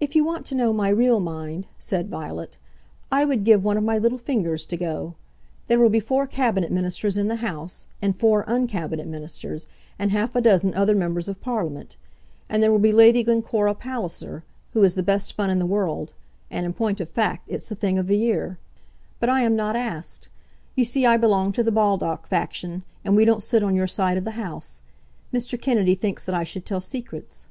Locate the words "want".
0.24-0.46